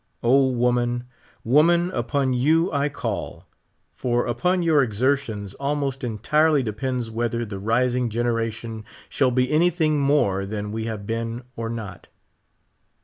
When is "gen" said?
8.09-8.25